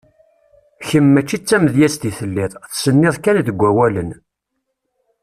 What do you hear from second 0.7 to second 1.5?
Kemm mačči d